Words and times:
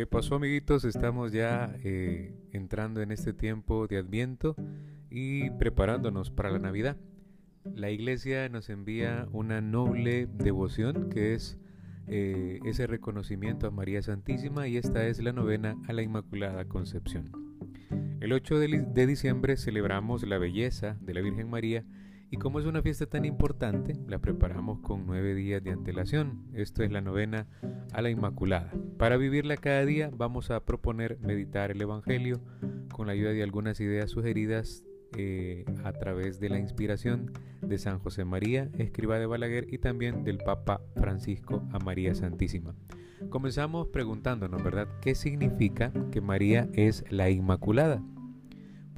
¿Qué 0.00 0.06
pasó 0.06 0.36
amiguitos? 0.36 0.86
Estamos 0.86 1.30
ya 1.30 1.76
eh, 1.84 2.32
entrando 2.52 3.02
en 3.02 3.12
este 3.12 3.34
tiempo 3.34 3.86
de 3.86 3.98
Adviento 3.98 4.56
y 5.10 5.50
preparándonos 5.50 6.30
para 6.30 6.50
la 6.50 6.58
Navidad. 6.58 6.96
La 7.74 7.90
iglesia 7.90 8.48
nos 8.48 8.70
envía 8.70 9.28
una 9.30 9.60
noble 9.60 10.26
devoción 10.26 11.10
que 11.10 11.34
es 11.34 11.58
eh, 12.06 12.60
ese 12.64 12.86
reconocimiento 12.86 13.66
a 13.66 13.70
María 13.70 14.00
Santísima 14.00 14.68
y 14.68 14.78
esta 14.78 15.06
es 15.06 15.22
la 15.22 15.34
novena 15.34 15.76
a 15.86 15.92
la 15.92 16.00
Inmaculada 16.00 16.64
Concepción. 16.64 17.30
El 18.20 18.32
8 18.32 18.58
de 18.58 19.06
diciembre 19.06 19.58
celebramos 19.58 20.22
la 20.22 20.38
belleza 20.38 20.96
de 21.02 21.12
la 21.12 21.20
Virgen 21.20 21.50
María 21.50 21.84
y 22.30 22.36
como 22.36 22.60
es 22.60 22.66
una 22.66 22.82
fiesta 22.82 23.06
tan 23.06 23.24
importante, 23.24 23.96
la 24.06 24.20
preparamos 24.20 24.78
con 24.80 25.04
nueve 25.06 25.34
días 25.34 25.62
de 25.64 25.72
antelación. 25.72 26.44
Esto 26.54 26.84
es 26.84 26.92
la 26.92 27.00
novena 27.00 27.48
a 27.92 28.02
la 28.02 28.10
Inmaculada. 28.10 28.72
Para 28.98 29.16
vivirla 29.16 29.56
cada 29.56 29.84
día 29.84 30.10
vamos 30.16 30.50
a 30.50 30.64
proponer 30.64 31.18
meditar 31.20 31.72
el 31.72 31.80
Evangelio 31.80 32.40
con 32.92 33.08
la 33.08 33.14
ayuda 33.14 33.30
de 33.30 33.42
algunas 33.42 33.80
ideas 33.80 34.10
sugeridas 34.10 34.84
eh, 35.16 35.64
a 35.82 35.92
través 35.92 36.38
de 36.38 36.50
la 36.50 36.60
inspiración 36.60 37.32
de 37.62 37.78
San 37.78 37.98
José 37.98 38.24
María, 38.24 38.70
escriba 38.78 39.18
de 39.18 39.26
Balaguer, 39.26 39.66
y 39.72 39.78
también 39.78 40.22
del 40.22 40.38
Papa 40.38 40.80
Francisco 40.94 41.66
a 41.72 41.80
María 41.80 42.14
Santísima. 42.14 42.76
Comenzamos 43.28 43.88
preguntándonos, 43.88 44.62
¿verdad? 44.62 44.88
¿Qué 45.02 45.16
significa 45.16 45.92
que 46.12 46.20
María 46.20 46.68
es 46.74 47.04
la 47.10 47.28
Inmaculada? 47.28 48.02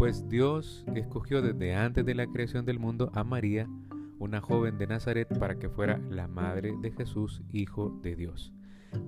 Pues 0.02 0.29
Dios 0.29 0.84
escogió 0.97 1.42
desde 1.42 1.77
antes 1.77 2.05
de 2.05 2.16
la 2.16 2.27
creación 2.27 2.65
del 2.65 2.80
mundo 2.80 3.12
a 3.15 3.23
María, 3.23 3.69
una 4.19 4.41
joven 4.41 4.77
de 4.77 4.88
Nazaret, 4.88 5.28
para 5.38 5.61
que 5.61 5.69
fuera 5.69 6.01
la 6.11 6.27
madre 6.27 6.75
de 6.83 6.91
Jesús, 6.91 7.41
Hijo 7.53 7.97
de 8.03 8.17
Dios. 8.17 8.53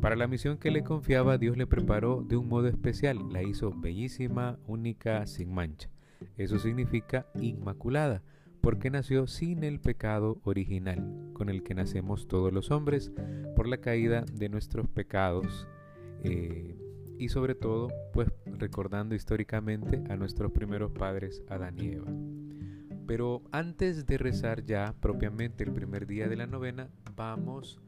Para 0.00 0.14
la 0.14 0.28
misión 0.28 0.56
que 0.56 0.70
le 0.70 0.84
confiaba, 0.84 1.36
Dios 1.36 1.56
le 1.56 1.66
preparó 1.66 2.22
de 2.22 2.36
un 2.36 2.48
modo 2.48 2.68
especial, 2.68 3.18
la 3.32 3.42
hizo 3.42 3.72
bellísima, 3.76 4.60
única, 4.68 5.26
sin 5.26 5.52
mancha. 5.52 5.90
Eso 6.36 6.60
significa 6.60 7.26
inmaculada, 7.40 8.22
porque 8.60 8.88
nació 8.88 9.26
sin 9.26 9.64
el 9.64 9.80
pecado 9.80 10.38
original, 10.44 11.32
con 11.32 11.48
el 11.48 11.64
que 11.64 11.74
nacemos 11.74 12.28
todos 12.28 12.52
los 12.52 12.70
hombres 12.70 13.10
por 13.56 13.66
la 13.66 13.78
caída 13.78 14.24
de 14.32 14.48
nuestros 14.48 14.86
pecados. 14.86 15.66
Eh, 16.22 16.76
y 17.18 17.30
sobre 17.30 17.56
todo, 17.56 17.88
pues 18.12 18.28
recordando 18.58 19.14
históricamente 19.14 20.02
a 20.08 20.16
nuestros 20.16 20.52
primeros 20.52 20.92
padres, 20.92 21.42
Adán 21.48 21.78
y 21.78 21.88
Eva. 21.88 22.12
Pero 23.06 23.42
antes 23.52 24.06
de 24.06 24.18
rezar 24.18 24.64
ya 24.64 24.94
propiamente 25.00 25.64
el 25.64 25.72
primer 25.72 26.06
día 26.06 26.28
de 26.28 26.36
la 26.36 26.46
novena, 26.46 26.88
vamos 27.14 27.80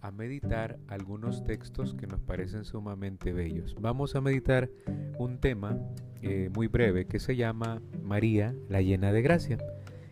a 0.00 0.10
meditar 0.10 0.78
algunos 0.88 1.44
textos 1.44 1.94
que 1.94 2.06
nos 2.06 2.20
parecen 2.20 2.64
sumamente 2.64 3.32
bellos. 3.32 3.74
Vamos 3.80 4.14
a 4.16 4.20
meditar 4.20 4.68
un 5.18 5.38
tema 5.38 5.78
eh, 6.20 6.50
muy 6.54 6.66
breve 6.66 7.06
que 7.06 7.18
se 7.18 7.36
llama 7.36 7.80
María, 8.02 8.54
la 8.68 8.82
llena 8.82 9.12
de 9.12 9.22
gracia. 9.22 9.58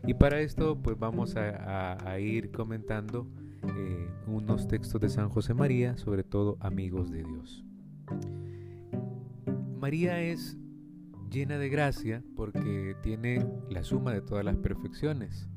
Y 0.06 0.14
para 0.14 0.40
esto 0.40 0.78
pues 0.80 0.98
vamos 0.98 1.36
a, 1.36 2.18
ir 2.18 2.50
comentando 2.52 3.26
eh, 3.62 4.08
unos 4.26 4.66
textos 4.66 5.00
de 5.00 5.08
San 5.08 5.28
José 5.28 5.54
María, 5.54 5.96
sobre 5.96 6.24
todo 6.24 6.56
amigos 6.60 7.10
de 7.10 7.24
Dios. 7.24 7.64
María 9.82 10.20
es 10.20 10.56
llena 11.28 11.58
de 11.58 11.68
gracia 11.68 12.22
porque 12.36 12.94
tiene 13.02 13.44
la 13.68 13.82
suma 13.82 14.12
de 14.12 14.20
todas 14.20 14.44
las 14.44 14.54
perfecciones 14.58 15.48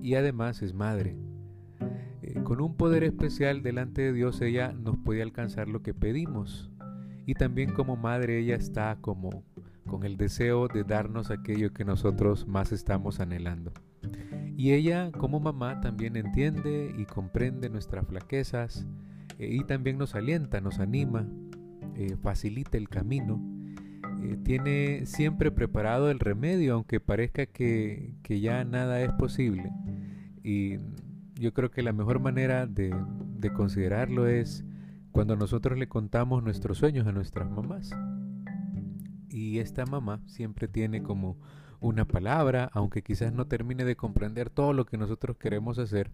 y 0.00 0.14
además 0.14 0.62
es 0.62 0.72
madre. 0.72 1.16
Eh, 2.22 2.40
con 2.44 2.60
un 2.60 2.76
poder 2.76 3.02
especial 3.02 3.64
delante 3.64 4.02
de 4.02 4.12
Dios 4.12 4.40
ella 4.40 4.72
nos 4.72 4.98
puede 4.98 5.20
alcanzar 5.20 5.68
lo 5.68 5.82
que 5.82 5.94
pedimos 5.94 6.70
y 7.26 7.34
también 7.34 7.72
como 7.72 7.96
madre 7.96 8.38
ella 8.38 8.54
está 8.54 8.98
como 9.00 9.42
con 9.88 10.04
el 10.04 10.16
deseo 10.16 10.68
de 10.68 10.84
darnos 10.84 11.32
aquello 11.32 11.72
que 11.72 11.84
nosotros 11.84 12.46
más 12.46 12.70
estamos 12.70 13.18
anhelando. 13.18 13.72
Y 14.56 14.74
ella 14.74 15.10
como 15.10 15.40
mamá 15.40 15.80
también 15.80 16.14
entiende 16.14 16.94
y 16.96 17.04
comprende 17.04 17.68
nuestras 17.68 18.06
flaquezas 18.06 18.86
eh, 19.40 19.48
y 19.50 19.64
también 19.64 19.98
nos 19.98 20.14
alienta, 20.14 20.60
nos 20.60 20.78
anima, 20.78 21.26
eh, 21.96 22.14
facilita 22.22 22.78
el 22.78 22.88
camino 22.88 23.51
eh, 24.22 24.36
tiene 24.44 25.06
siempre 25.06 25.50
preparado 25.50 26.10
el 26.10 26.20
remedio, 26.20 26.74
aunque 26.74 27.00
parezca 27.00 27.46
que, 27.46 28.14
ya 28.28 28.64
nada 28.64 29.00
es 29.02 29.12
posible. 29.12 29.70
Y 30.42 30.78
yo 31.34 31.52
creo 31.52 31.70
que 31.70 31.82
la 31.82 31.92
mejor 31.92 32.20
manera 32.20 32.66
de, 32.66 32.94
de 33.38 33.52
considerarlo 33.52 34.26
es 34.26 34.64
cuando 35.10 35.36
nosotros 35.36 35.78
le 35.78 35.88
contamos 35.88 36.42
nuestros 36.42 36.78
sueños 36.78 37.06
a 37.06 37.12
nuestras 37.12 37.50
mamás. 37.50 37.90
Y 39.28 39.58
esta 39.58 39.86
mamá 39.86 40.20
siempre 40.26 40.68
tiene 40.68 41.02
como 41.02 41.38
una 41.80 42.06
palabra, 42.06 42.70
aunque 42.72 43.02
quizás 43.02 43.32
no 43.32 43.46
termine 43.46 43.84
de 43.84 43.96
comprender 43.96 44.50
todo 44.50 44.72
lo 44.72 44.86
que 44.86 44.96
nosotros 44.96 45.36
queremos 45.36 45.78
hacer, 45.78 46.10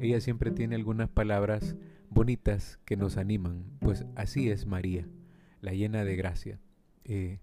ella 0.00 0.20
siempre 0.20 0.50
tiene 0.50 0.76
algunas 0.76 1.08
palabras 1.08 1.76
bonitas 2.10 2.78
que 2.84 2.96
nos 2.96 3.16
animan, 3.16 3.64
pues 3.80 4.06
así 4.14 4.50
es 4.50 4.66
María, 4.66 5.08
la 5.60 5.72
llena 5.72 6.04
de 6.04 6.16
gracia. 6.16 6.60
Eh, 7.04 7.38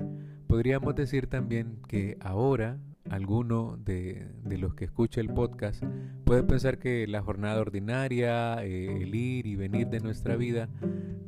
podríamos 0.47 0.95
decir 0.95 1.27
también 1.27 1.77
que 1.87 2.17
ahora 2.19 2.79
alguno 3.09 3.77
de, 3.77 4.27
los 4.45 4.73
que 4.73 4.85
escucha 4.85 5.21
el 5.21 5.29
podcast 5.29 5.83
puede 6.23 6.43
pensar 6.43 6.79
que 6.79 7.05
la 7.07 7.21
jornada 7.21 7.61
ordinaria, 7.61 8.63
eh, 8.63 9.03
el 9.03 9.13
ir 9.13 9.45
y 9.45 9.55
venir 9.55 9.87
de 9.87 9.99
nuestra 9.99 10.35
vida, 10.35 10.69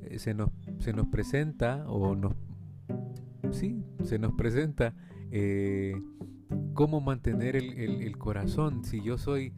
eh, 0.04 0.18
se, 0.18 0.34
nos, 0.34 0.50
se 0.80 0.94
nos 0.94 1.08
presenta 1.08 1.86
o 1.88 2.16
nos... 2.16 2.34
Sí, 3.52 3.84
se 4.04 4.18
nos 4.18 4.34
presenta 4.34 4.96
cómo 6.74 7.02
mantener 7.02 7.56
el, 7.56 7.78
el 7.78 8.18
corazón. 8.18 8.84
Si 8.84 9.02
yo 9.02 9.18
soy 9.18 9.54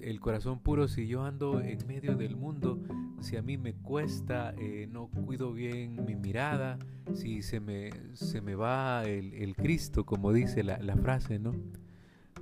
el 0.00 0.20
corazón 0.20 0.60
puro, 0.60 0.88
si 0.88 1.06
yo 1.06 1.24
ando 1.24 1.60
en 1.60 1.78
medio 1.86 2.16
del 2.16 2.36
mundo, 2.36 2.80
si 3.20 3.36
a 3.36 3.42
mí 3.42 3.56
me 3.58 3.74
cuesta, 3.74 4.54
eh, 4.58 4.88
no 4.90 5.08
cuido 5.08 5.52
bien 5.52 6.04
mi 6.04 6.14
mirada, 6.14 6.78
si 7.14 7.42
se 7.42 7.60
me, 7.60 7.90
se 8.14 8.40
me 8.40 8.54
va 8.54 9.04
el, 9.04 9.54
Cristo, 9.56 10.04
como 10.04 10.32
dice 10.32 10.62
la, 10.62 10.96
frase, 10.96 11.38
¿no? 11.38 11.52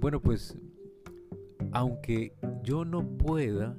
Bueno, 0.01 0.21
pues 0.21 0.59
aunque 1.73 2.35
yo 2.63 2.85
no 2.85 3.07
pueda, 3.07 3.77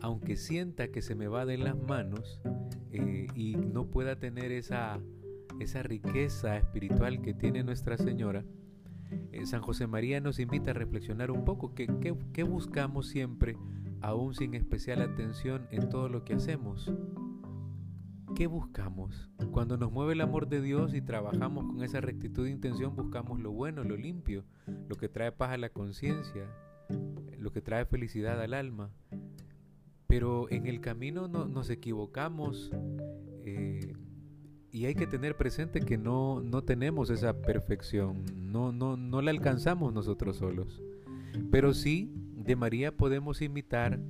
aunque 0.00 0.36
sienta 0.36 0.88
que 0.88 1.02
se 1.02 1.14
me 1.14 1.28
va 1.28 1.44
de 1.44 1.58
las 1.58 1.76
manos 1.76 2.40
eh, 2.90 3.26
y 3.34 3.56
no 3.56 3.86
pueda 3.86 4.16
tener 4.16 4.52
esa, 4.52 5.00
esa 5.60 5.82
riqueza 5.82 6.56
espiritual 6.56 7.20
que 7.20 7.34
tiene 7.34 7.62
Nuestra 7.62 7.98
Señora, 7.98 8.44
eh, 9.32 9.44
San 9.46 9.60
José 9.60 9.86
María 9.86 10.20
nos 10.20 10.38
invita 10.38 10.70
a 10.70 10.74
reflexionar 10.74 11.30
un 11.30 11.44
poco, 11.44 11.74
¿qué, 11.74 11.86
qué 12.32 12.42
buscamos 12.42 13.08
siempre? 13.08 13.56
Aún 14.02 14.34
sin 14.34 14.54
especial 14.54 15.00
atención 15.00 15.66
en 15.70 15.88
todo 15.88 16.08
lo 16.08 16.24
que 16.24 16.34
hacemos. 16.34 16.92
¿Qué 18.34 18.46
buscamos? 18.46 19.30
Cuando 19.50 19.76
nos 19.76 19.92
mueve 19.92 20.14
el 20.14 20.20
amor 20.20 20.48
de 20.48 20.60
Dios 20.60 20.94
y 20.94 21.02
trabajamos 21.02 21.64
con 21.64 21.82
esa 21.82 22.00
rectitud 22.00 22.44
de 22.44 22.50
intención, 22.50 22.96
buscamos 22.96 23.40
lo 23.40 23.52
bueno, 23.52 23.84
lo 23.84 23.96
limpio, 23.96 24.44
lo 24.88 24.96
que 24.96 25.08
trae 25.08 25.32
paz 25.32 25.50
a 25.50 25.58
la 25.58 25.68
conciencia, 25.68 26.48
lo 27.38 27.52
que 27.52 27.60
trae 27.60 27.84
felicidad 27.84 28.40
al 28.40 28.54
alma. 28.54 28.90
Pero 30.06 30.50
en 30.50 30.66
el 30.66 30.80
camino 30.80 31.28
no, 31.28 31.46
nos 31.46 31.70
equivocamos 31.70 32.70
eh, 33.44 33.94
y 34.70 34.86
hay 34.86 34.94
que 34.94 35.06
tener 35.06 35.36
presente 35.36 35.80
que 35.80 35.98
no, 35.98 36.40
no 36.40 36.62
tenemos 36.64 37.10
esa 37.10 37.42
perfección, 37.42 38.24
no, 38.34 38.72
no, 38.72 38.96
no 38.96 39.22
la 39.22 39.30
alcanzamos 39.30 39.92
nosotros 39.92 40.36
solos. 40.36 40.82
Pero 41.50 41.74
sí 41.74 42.14
de 42.44 42.56
María 42.56 42.96
podemos 42.96 43.42
imitar 43.42 44.00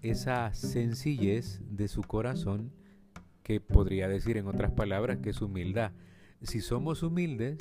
esa 0.00 0.52
sencillez 0.54 1.60
de 1.68 1.88
su 1.88 2.02
corazón 2.02 2.72
que 3.42 3.60
podría 3.60 4.08
decir 4.08 4.36
en 4.36 4.46
otras 4.46 4.72
palabras 4.72 5.18
que 5.18 5.30
es 5.30 5.42
humildad. 5.42 5.92
Si 6.42 6.60
somos 6.60 7.02
humildes, 7.02 7.58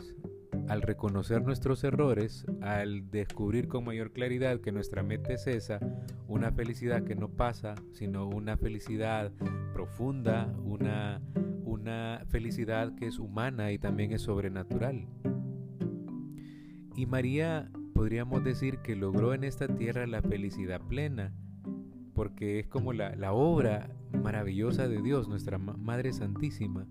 al 0.67 0.81
reconocer 0.81 1.43
nuestros 1.43 1.83
errores, 1.83 2.45
al 2.61 3.09
descubrir 3.11 3.67
con 3.67 3.85
mayor 3.85 4.11
claridad 4.11 4.61
que 4.61 4.71
nuestra 4.71 5.03
meta 5.03 5.33
es 5.33 5.47
esa, 5.47 5.79
una 6.27 6.51
felicidad 6.51 7.03
que 7.03 7.15
no 7.15 7.29
pasa, 7.29 7.75
sino 7.91 8.27
una 8.27 8.57
felicidad 8.57 9.31
profunda, 9.73 10.53
una, 10.63 11.21
una 11.65 12.23
felicidad 12.27 12.95
que 12.95 13.07
es 13.07 13.19
humana 13.19 13.71
y 13.71 13.79
también 13.79 14.11
es 14.11 14.21
sobrenatural. 14.21 15.07
Y 16.95 17.05
María 17.07 17.71
podríamos 18.03 18.43
decir 18.43 18.79
que 18.79 18.97
logró 18.97 19.33
en 19.33 19.45
esta 19.45 19.65
tierra 19.65 20.05
la 20.07 20.21
felicidad 20.21 20.81
plena, 20.81 21.31
porque 22.13 22.59
es 22.59 22.67
como 22.67 22.91
la, 22.91 23.31
obra 23.31 23.95
maravillosa 24.21 24.89
de 24.89 25.01
Dios, 25.01 25.29
nuestra 25.29 25.57
Madre 25.57 26.11
Santísima. 26.11 26.85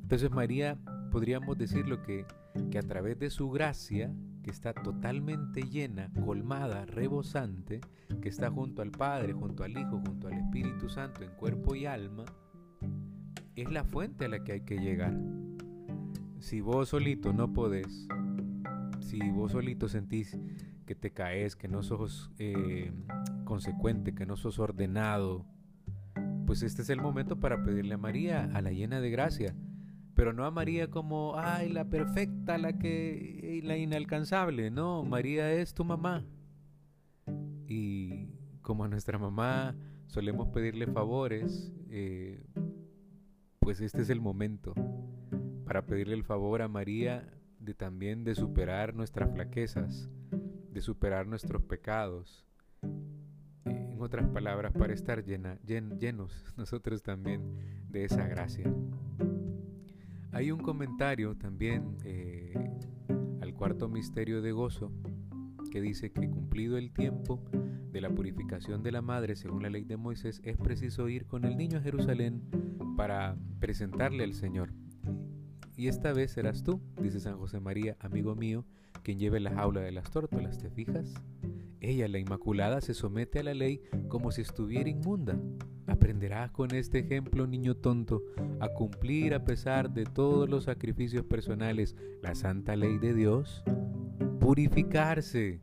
Entonces 0.00 0.30
María 0.30 0.78
podríamos 1.10 1.58
decirlo 1.58 2.02
que, 2.02 2.24
que 2.70 2.78
a 2.78 2.82
través 2.82 3.18
de 3.18 3.28
su 3.28 3.50
gracia, 3.50 4.10
que 4.42 4.50
está 4.50 4.72
totalmente 4.72 5.64
llena, 5.64 6.10
colmada, 6.24 6.86
rebosante, 6.86 7.82
que 8.22 8.30
está 8.30 8.50
junto 8.50 8.80
al 8.80 8.90
Padre, 8.90 9.34
junto 9.34 9.64
al 9.64 9.72
Hijo, 9.72 10.00
junto 10.02 10.28
al 10.28 10.38
Espíritu 10.38 10.88
Santo 10.88 11.22
en 11.22 11.30
cuerpo 11.32 11.74
y 11.74 11.84
alma, 11.84 12.24
es 13.54 13.70
la 13.70 13.84
fuente 13.84 14.24
a 14.24 14.28
la 14.28 14.42
que 14.42 14.52
hay 14.52 14.60
que 14.62 14.78
llegar. 14.78 15.14
Si 16.38 16.62
vos 16.62 16.88
solito 16.88 17.34
no 17.34 17.52
podés, 17.52 18.08
si 19.12 19.30
vos 19.30 19.52
solito 19.52 19.88
sentís 19.88 20.38
que 20.86 20.94
te 20.94 21.12
caes, 21.12 21.54
que 21.54 21.68
no 21.68 21.82
sos 21.82 22.30
eh, 22.38 22.90
consecuente, 23.44 24.14
que 24.14 24.24
no 24.24 24.38
sos 24.38 24.58
ordenado, 24.58 25.44
pues 26.46 26.62
este 26.62 26.80
es 26.80 26.88
el 26.88 27.02
momento 27.02 27.38
para 27.38 27.62
pedirle 27.62 27.94
a 27.94 27.98
María, 27.98 28.50
a 28.54 28.62
la 28.62 28.70
llena 28.70 29.02
de 29.02 29.10
gracia, 29.10 29.54
pero 30.14 30.32
no 30.32 30.46
a 30.46 30.50
María 30.50 30.90
como, 30.90 31.34
ay, 31.36 31.68
la 31.68 31.90
perfecta, 31.90 32.56
la 32.56 32.78
que, 32.78 33.60
la 33.62 33.76
inalcanzable, 33.76 34.70
no, 34.70 35.04
María 35.04 35.52
es 35.52 35.74
tu 35.74 35.84
mamá. 35.84 36.24
Y 37.68 38.28
como 38.62 38.84
a 38.84 38.88
nuestra 38.88 39.18
mamá 39.18 39.76
solemos 40.06 40.48
pedirle 40.48 40.86
favores, 40.86 41.70
eh, 41.90 42.42
pues 43.58 43.82
este 43.82 44.00
es 44.00 44.08
el 44.08 44.22
momento 44.22 44.72
para 45.66 45.84
pedirle 45.84 46.14
el 46.14 46.24
favor 46.24 46.62
a 46.62 46.68
María 46.68 47.28
de 47.62 47.74
también 47.74 48.24
de 48.24 48.34
superar 48.34 48.94
nuestras 48.94 49.32
flaquezas, 49.32 50.10
de 50.70 50.80
superar 50.80 51.26
nuestros 51.26 51.62
pecados. 51.62 52.44
En 53.64 54.00
otras 54.00 54.28
palabras, 54.28 54.72
para 54.72 54.92
estar 54.92 55.24
llena, 55.24 55.58
llenos 55.64 56.44
nosotros 56.56 57.02
también 57.02 57.58
de 57.88 58.04
esa 58.04 58.26
gracia. 58.26 58.72
Hay 60.32 60.50
un 60.50 60.60
comentario 60.60 61.36
también 61.36 61.98
eh, 62.04 62.54
al 63.40 63.54
cuarto 63.54 63.88
misterio 63.88 64.42
de 64.42 64.50
gozo 64.50 64.90
que 65.70 65.80
dice 65.80 66.10
que 66.10 66.28
cumplido 66.28 66.76
el 66.78 66.92
tiempo 66.92 67.42
de 67.92 68.00
la 68.00 68.10
purificación 68.10 68.82
de 68.82 68.92
la 68.92 69.02
madre 69.02 69.36
según 69.36 69.62
la 69.62 69.70
ley 69.70 69.84
de 69.84 69.96
Moisés, 69.96 70.40
es 70.44 70.56
preciso 70.56 71.08
ir 71.08 71.26
con 71.26 71.44
el 71.44 71.56
niño 71.56 71.78
a 71.78 71.82
Jerusalén 71.82 72.42
para 72.96 73.36
presentarle 73.60 74.24
al 74.24 74.34
Señor. 74.34 74.72
Y 75.82 75.88
esta 75.88 76.12
vez 76.12 76.30
serás 76.30 76.62
tú, 76.62 76.80
dice 77.02 77.18
San 77.18 77.38
José 77.38 77.58
María, 77.58 77.96
amigo 77.98 78.36
mío, 78.36 78.64
quien 79.02 79.18
lleve 79.18 79.40
la 79.40 79.50
jaula 79.50 79.80
de 79.80 79.90
las 79.90 80.12
tórtolas, 80.12 80.56
¿te 80.58 80.70
fijas? 80.70 81.12
Ella, 81.80 82.06
la 82.06 82.20
Inmaculada, 82.20 82.80
se 82.80 82.94
somete 82.94 83.40
a 83.40 83.42
la 83.42 83.52
ley 83.52 83.82
como 84.06 84.30
si 84.30 84.42
estuviera 84.42 84.88
inmunda. 84.88 85.36
Aprenderás 85.88 86.52
con 86.52 86.72
este 86.72 87.00
ejemplo, 87.00 87.48
niño 87.48 87.74
tonto, 87.74 88.22
a 88.60 88.68
cumplir 88.68 89.34
a 89.34 89.44
pesar 89.44 89.92
de 89.92 90.04
todos 90.04 90.48
los 90.48 90.66
sacrificios 90.66 91.24
personales 91.24 91.96
la 92.22 92.36
santa 92.36 92.76
ley 92.76 92.98
de 92.98 93.12
Dios. 93.12 93.64
Purificarse. 94.38 95.62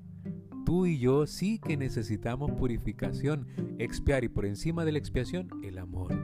Tú 0.65 0.85
y 0.85 0.99
yo 0.99 1.27
sí 1.27 1.59
que 1.59 1.77
necesitamos 1.77 2.51
purificación, 2.51 3.47
expiar 3.77 4.25
y 4.25 4.27
por 4.27 4.45
encima 4.45 4.83
de 4.83 4.91
la 4.91 4.97
expiación 4.97 5.47
el 5.63 5.77
amor 5.77 6.18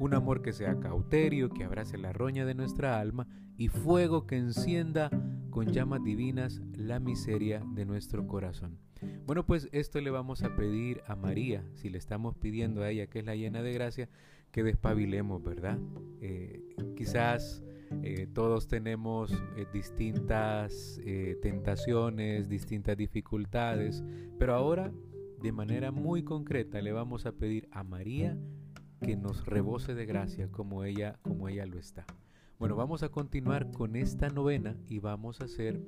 un 0.00 0.14
amor 0.14 0.40
que 0.42 0.52
sea 0.52 0.80
cauterio, 0.80 1.50
que 1.50 1.64
abrace 1.64 1.98
la 1.98 2.12
roña 2.12 2.46
de 2.46 2.54
nuestra 2.54 2.98
alma 2.98 3.28
y 3.58 3.68
fuego 3.68 4.26
que 4.26 4.38
encienda 4.38 5.10
con 5.50 5.72
llamas 5.72 6.02
divinas 6.02 6.62
la 6.74 6.98
miseria 6.98 7.62
de 7.74 7.84
nuestro 7.84 8.26
corazón. 8.26 8.78
Bueno, 9.26 9.44
pues 9.44 9.68
esto 9.72 10.00
le 10.00 10.10
vamos 10.10 10.42
a 10.42 10.56
pedir 10.56 11.02
a 11.06 11.16
María, 11.16 11.64
si 11.74 11.90
le 11.90 11.98
estamos 11.98 12.34
pidiendo 12.34 12.82
a 12.82 12.90
ella, 12.90 13.08
que 13.08 13.20
es 13.20 13.26
la 13.26 13.36
llena 13.36 13.62
de 13.62 13.74
gracia, 13.74 14.08
que 14.50 14.62
despabilemos, 14.62 15.42
¿verdad? 15.42 15.78
Eh, 16.22 16.62
quizás 16.96 17.62
eh, 18.02 18.26
todos 18.32 18.68
tenemos 18.68 19.32
eh, 19.56 19.66
distintas 19.72 20.98
tentaciones, 21.42 22.48
distintas 22.48 22.96
dificultades, 22.96 24.02
pero 24.38 24.54
ahora 24.54 24.92
de 25.42 25.52
manera 25.52 25.90
muy 25.90 26.22
concreta 26.22 26.80
le 26.80 26.92
vamos 26.92 27.26
a 27.26 27.32
pedir 27.32 27.68
a 27.70 27.82
María 27.82 28.36
que 29.00 29.16
nos 29.16 29.46
rebose 29.46 29.94
de 29.94 30.06
gracia 30.06 30.48
como 30.50 30.84
ella, 30.84 31.18
como 31.22 31.48
ella 31.48 31.66
lo 31.66 31.78
está. 31.78 32.06
Bueno, 32.58 32.76
vamos 32.76 33.02
a 33.02 33.08
continuar 33.08 33.70
con 33.70 33.96
esta 33.96 34.28
novena 34.28 34.76
y 34.86 34.98
vamos 34.98 35.40
a 35.40 35.44
hacer 35.44 35.80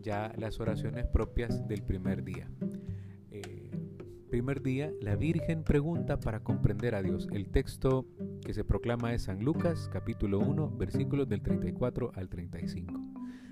ya 0.00 0.32
las 0.36 0.60
oraciones 0.60 1.06
propias 1.06 1.66
del 1.66 1.82
primer 1.82 2.22
día. 2.24 2.50
Eh, 3.30 3.70
primer 4.28 4.62
día, 4.62 4.92
la 5.00 5.16
Virgen 5.16 5.64
pregunta 5.64 6.20
para 6.20 6.42
comprender 6.42 6.94
a 6.94 7.02
Dios. 7.02 7.26
El 7.32 7.48
texto 7.48 8.06
que 8.44 8.52
se 8.52 8.64
proclama 8.64 9.14
es 9.14 9.22
San 9.22 9.42
Lucas, 9.42 9.88
capítulo 9.90 10.38
1, 10.40 10.76
versículos 10.76 11.28
del 11.28 11.42
34 11.42 12.12
al 12.14 12.28
35. 12.28 12.92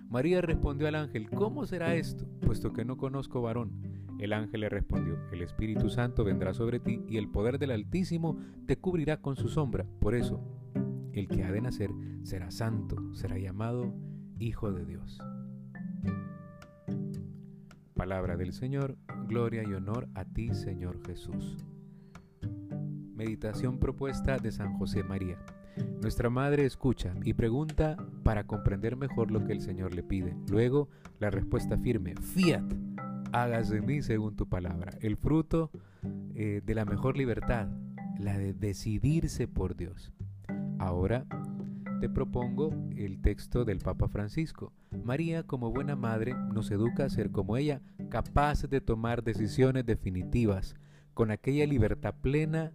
María 0.08 0.40
respondió 0.40 0.88
al 0.88 0.94
ángel, 0.94 1.28
¿cómo 1.30 1.66
será 1.66 1.94
esto? 1.94 2.26
Puesto 2.40 2.72
que 2.72 2.84
no 2.84 2.96
conozco 2.96 3.42
varón. 3.42 3.87
El 4.18 4.32
ángel 4.32 4.62
le 4.62 4.68
respondió, 4.68 5.16
el 5.30 5.42
Espíritu 5.42 5.90
Santo 5.90 6.24
vendrá 6.24 6.52
sobre 6.52 6.80
ti 6.80 7.02
y 7.08 7.18
el 7.18 7.28
poder 7.28 7.58
del 7.58 7.70
Altísimo 7.70 8.36
te 8.66 8.76
cubrirá 8.76 9.20
con 9.20 9.36
su 9.36 9.48
sombra. 9.48 9.86
Por 10.00 10.16
eso, 10.16 10.42
el 11.12 11.28
que 11.28 11.44
ha 11.44 11.52
de 11.52 11.60
nacer 11.60 11.90
será 12.24 12.50
santo, 12.50 13.14
será 13.14 13.38
llamado 13.38 13.94
Hijo 14.38 14.72
de 14.72 14.84
Dios. 14.84 15.18
Palabra 17.94 18.36
del 18.36 18.52
Señor, 18.52 18.96
gloria 19.28 19.62
y 19.62 19.72
honor 19.72 20.08
a 20.14 20.24
ti, 20.24 20.52
Señor 20.52 21.00
Jesús. 21.06 21.56
Meditación 23.14 23.78
propuesta 23.78 24.38
de 24.38 24.50
San 24.52 24.78
José 24.78 25.02
María. 25.02 25.38
Nuestra 26.00 26.30
madre 26.30 26.64
escucha 26.64 27.14
y 27.24 27.34
pregunta 27.34 27.96
para 28.24 28.46
comprender 28.46 28.96
mejor 28.96 29.30
lo 29.30 29.44
que 29.44 29.52
el 29.52 29.60
Señor 29.60 29.94
le 29.94 30.02
pide. 30.02 30.36
Luego, 30.48 30.88
la 31.18 31.30
respuesta 31.30 31.76
firme, 31.76 32.14
fiat, 32.16 32.64
hágase 33.32 33.76
de 33.76 33.82
mí 33.82 34.02
según 34.02 34.36
tu 34.36 34.48
palabra. 34.48 34.92
El 35.00 35.16
fruto 35.16 35.70
eh, 36.34 36.62
de 36.64 36.74
la 36.74 36.84
mejor 36.84 37.16
libertad, 37.16 37.68
la 38.18 38.38
de 38.38 38.54
decidirse 38.54 39.48
por 39.48 39.76
Dios. 39.76 40.12
Ahora 40.78 41.26
te 42.00 42.08
propongo 42.08 42.72
el 42.96 43.20
texto 43.20 43.64
del 43.64 43.78
Papa 43.78 44.08
Francisco. 44.08 44.72
María, 45.04 45.42
como 45.42 45.72
buena 45.72 45.96
madre, 45.96 46.34
nos 46.52 46.70
educa 46.70 47.04
a 47.04 47.10
ser 47.10 47.30
como 47.30 47.56
ella, 47.56 47.82
capaz 48.08 48.62
de 48.62 48.80
tomar 48.80 49.24
decisiones 49.24 49.84
definitivas, 49.84 50.76
con 51.14 51.30
aquella 51.30 51.66
libertad 51.66 52.14
plena 52.20 52.72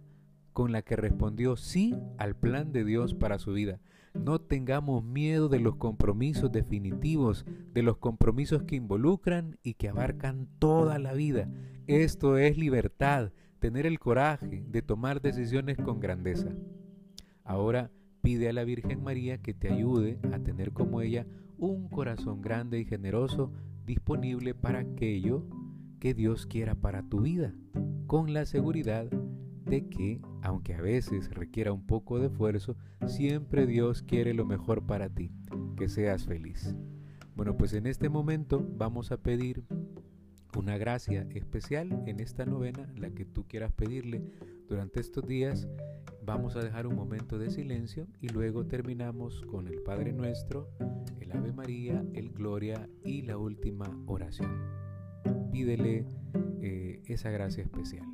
con 0.54 0.72
la 0.72 0.82
que 0.82 0.96
respondió 0.96 1.56
sí 1.56 1.94
al 2.16 2.36
plan 2.36 2.72
de 2.72 2.84
Dios 2.84 3.12
para 3.12 3.38
su 3.38 3.52
vida. 3.52 3.80
No 4.14 4.40
tengamos 4.40 5.04
miedo 5.04 5.48
de 5.48 5.58
los 5.58 5.74
compromisos 5.74 6.52
definitivos, 6.52 7.44
de 7.74 7.82
los 7.82 7.98
compromisos 7.98 8.62
que 8.62 8.76
involucran 8.76 9.58
y 9.64 9.74
que 9.74 9.88
abarcan 9.88 10.48
toda 10.60 11.00
la 11.00 11.12
vida. 11.12 11.50
Esto 11.88 12.38
es 12.38 12.56
libertad, 12.56 13.32
tener 13.58 13.84
el 13.84 13.98
coraje 13.98 14.64
de 14.68 14.80
tomar 14.80 15.20
decisiones 15.20 15.76
con 15.76 15.98
grandeza. 15.98 16.50
Ahora 17.42 17.90
pide 18.22 18.48
a 18.48 18.52
la 18.52 18.64
Virgen 18.64 19.02
María 19.02 19.38
que 19.38 19.52
te 19.52 19.70
ayude 19.70 20.20
a 20.32 20.38
tener 20.38 20.72
como 20.72 21.02
ella 21.02 21.26
un 21.58 21.88
corazón 21.88 22.40
grande 22.40 22.78
y 22.78 22.84
generoso 22.84 23.52
disponible 23.84 24.54
para 24.54 24.78
aquello 24.78 25.44
que 25.98 26.14
Dios 26.14 26.46
quiera 26.46 26.76
para 26.76 27.02
tu 27.02 27.22
vida, 27.22 27.54
con 28.06 28.32
la 28.32 28.46
seguridad 28.46 29.08
de 29.66 29.88
que, 29.88 30.20
aunque 30.42 30.74
a 30.74 30.80
veces 30.80 31.30
requiera 31.30 31.72
un 31.72 31.86
poco 31.86 32.18
de 32.18 32.26
esfuerzo, 32.26 32.76
siempre 33.06 33.66
Dios 33.66 34.02
quiere 34.02 34.34
lo 34.34 34.44
mejor 34.44 34.84
para 34.86 35.08
ti, 35.08 35.30
que 35.76 35.88
seas 35.88 36.24
feliz. 36.24 36.74
Bueno, 37.34 37.56
pues 37.56 37.72
en 37.74 37.86
este 37.86 38.08
momento 38.08 38.64
vamos 38.76 39.10
a 39.10 39.16
pedir 39.16 39.64
una 40.56 40.78
gracia 40.78 41.26
especial 41.34 42.02
en 42.06 42.20
esta 42.20 42.46
novena, 42.46 42.88
la 42.96 43.10
que 43.10 43.24
tú 43.24 43.44
quieras 43.48 43.72
pedirle 43.72 44.22
durante 44.68 45.00
estos 45.00 45.26
días. 45.26 45.68
Vamos 46.24 46.56
a 46.56 46.60
dejar 46.60 46.86
un 46.86 46.94
momento 46.94 47.38
de 47.38 47.50
silencio 47.50 48.06
y 48.20 48.28
luego 48.28 48.66
terminamos 48.66 49.42
con 49.42 49.66
el 49.66 49.82
Padre 49.82 50.12
Nuestro, 50.12 50.70
el 51.20 51.32
Ave 51.32 51.52
María, 51.52 52.04
el 52.14 52.30
Gloria 52.30 52.88
y 53.04 53.22
la 53.22 53.36
última 53.36 53.90
oración. 54.06 54.50
Pídele 55.50 56.06
eh, 56.60 57.02
esa 57.06 57.30
gracia 57.30 57.62
especial. 57.62 58.13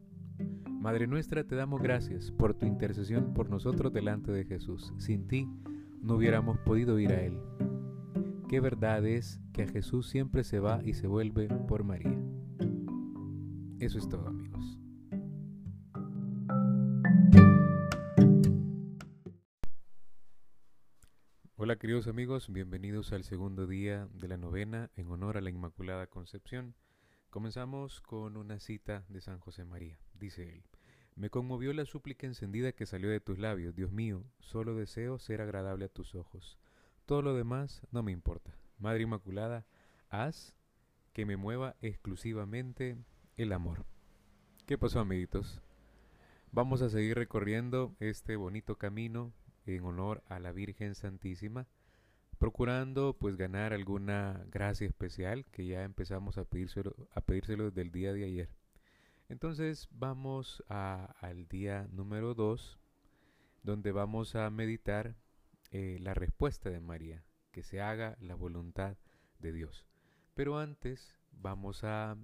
Madre 0.81 1.05
nuestra, 1.05 1.43
te 1.43 1.53
damos 1.55 1.79
gracias 1.79 2.31
por 2.31 2.55
tu 2.55 2.65
intercesión 2.65 3.35
por 3.35 3.51
nosotros 3.51 3.93
delante 3.93 4.31
de 4.31 4.45
Jesús. 4.45 4.91
Sin 4.97 5.27
ti 5.27 5.47
no 6.01 6.15
hubiéramos 6.15 6.57
podido 6.57 6.97
ir 6.97 7.11
a 7.11 7.21
Él. 7.21 7.37
Qué 8.49 8.59
verdad 8.59 9.05
es 9.05 9.39
que 9.53 9.61
a 9.61 9.67
Jesús 9.67 10.09
siempre 10.09 10.43
se 10.43 10.59
va 10.59 10.81
y 10.83 10.95
se 10.95 11.05
vuelve 11.05 11.49
por 11.67 11.83
María. 11.83 12.19
Eso 13.79 13.99
es 13.99 14.09
todo, 14.09 14.27
amigos. 14.27 14.79
Hola 21.57 21.75
queridos 21.75 22.07
amigos, 22.07 22.51
bienvenidos 22.51 23.13
al 23.13 23.23
segundo 23.23 23.67
día 23.67 24.07
de 24.15 24.27
la 24.27 24.37
novena 24.37 24.89
en 24.95 25.11
honor 25.11 25.37
a 25.37 25.41
la 25.41 25.51
Inmaculada 25.51 26.07
Concepción. 26.07 26.73
Comenzamos 27.31 28.01
con 28.01 28.35
una 28.35 28.59
cita 28.59 29.05
de 29.07 29.21
San 29.21 29.39
José 29.39 29.63
María. 29.63 29.97
Dice 30.19 30.49
él, 30.49 30.63
Me 31.15 31.29
conmovió 31.29 31.71
la 31.71 31.85
súplica 31.85 32.27
encendida 32.27 32.73
que 32.73 32.85
salió 32.85 33.09
de 33.09 33.21
tus 33.21 33.39
labios, 33.39 33.73
Dios 33.73 33.93
mío, 33.93 34.25
solo 34.41 34.75
deseo 34.75 35.17
ser 35.17 35.39
agradable 35.39 35.85
a 35.85 35.87
tus 35.87 36.13
ojos. 36.13 36.57
Todo 37.05 37.21
lo 37.21 37.33
demás 37.33 37.87
no 37.89 38.03
me 38.03 38.11
importa. 38.11 38.53
Madre 38.79 39.03
Inmaculada, 39.03 39.65
haz 40.09 40.53
que 41.13 41.25
me 41.25 41.37
mueva 41.37 41.77
exclusivamente 41.81 42.97
el 43.37 43.53
amor. 43.53 43.85
¿Qué 44.65 44.77
pasó 44.77 44.99
amiguitos? 44.99 45.61
Vamos 46.51 46.81
a 46.81 46.89
seguir 46.89 47.15
recorriendo 47.15 47.95
este 48.01 48.35
bonito 48.35 48.77
camino 48.77 49.31
en 49.65 49.85
honor 49.85 50.21
a 50.27 50.39
la 50.39 50.51
Virgen 50.51 50.95
Santísima, 50.95 51.65
procurando 52.41 53.15
pues 53.19 53.37
ganar 53.37 53.71
alguna 53.71 54.43
gracia 54.49 54.87
especial 54.87 55.45
que 55.51 55.67
ya 55.67 55.83
empezamos 55.83 56.39
a 56.39 56.43
pedírselo, 56.43 56.95
a 57.13 57.21
pedírselo 57.21 57.65
desde 57.65 57.83
el 57.83 57.91
día 57.91 58.13
de 58.13 58.23
ayer. 58.23 58.49
Entonces 59.29 59.87
vamos 59.91 60.63
al 60.67 61.47
día 61.47 61.87
número 61.91 62.33
2, 62.33 62.79
donde 63.61 63.91
vamos 63.91 64.33
a 64.33 64.49
meditar 64.49 65.13
eh, 65.69 65.99
la 66.01 66.15
respuesta 66.15 66.71
de 66.71 66.79
María, 66.79 67.23
que 67.51 67.61
se 67.61 67.79
haga 67.79 68.17
la 68.19 68.33
voluntad 68.33 68.97
de 69.37 69.51
Dios. 69.51 69.85
Pero 70.33 70.57
antes 70.57 71.19
vamos 71.31 71.83
a, 71.83 72.17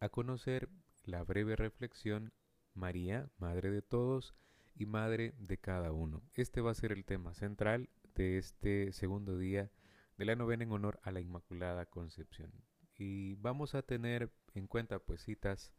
a 0.00 0.08
conocer 0.10 0.68
la 1.02 1.24
breve 1.24 1.56
reflexión 1.56 2.34
María, 2.74 3.30
Madre 3.38 3.70
de 3.70 3.80
todos, 3.80 4.34
y 4.74 4.84
madre 4.84 5.34
de 5.38 5.56
cada 5.56 5.92
uno. 5.92 6.22
Este 6.34 6.60
va 6.60 6.72
a 6.72 6.74
ser 6.74 6.92
el 6.92 7.06
tema 7.06 7.32
central 7.32 7.88
de 8.16 8.38
este 8.38 8.92
segundo 8.92 9.38
día 9.38 9.70
de 10.16 10.24
la 10.24 10.34
novena 10.34 10.64
en 10.64 10.72
honor 10.72 10.98
a 11.02 11.12
la 11.12 11.20
Inmaculada 11.20 11.86
Concepción. 11.86 12.50
Y 12.98 13.34
vamos 13.34 13.74
a 13.74 13.82
tener 13.82 14.32
en 14.54 14.66
cuenta 14.66 14.98
pues 14.98 15.22
citas 15.22 15.72